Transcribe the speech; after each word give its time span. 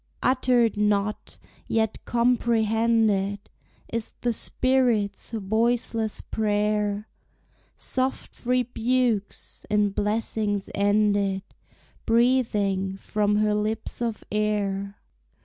Uttered 0.23 0.77
not, 0.77 1.37
yet 1.67 2.03
comprehended, 2.05 3.37
Is 3.93 4.15
the 4.21 4.33
spirit's 4.33 5.29
voiceless 5.29 6.21
prayer, 6.21 7.07
Soft 7.77 8.43
rebukes, 8.43 9.63
in 9.69 9.91
blessings 9.91 10.71
ended, 10.73 11.43
Breathing 12.07 12.97
from 12.97 13.35
her 13.35 13.53
lips 13.53 14.01
of 14.01 14.23
air. 14.31 14.97